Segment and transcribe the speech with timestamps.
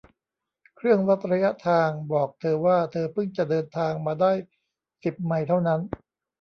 [0.75, 4.31] เครื่องวัดระยะทางบอกเธอว่าเธอพึ่งจะเดินทางมาได้
[5.03, 5.81] สิบไมล์เท่านั้น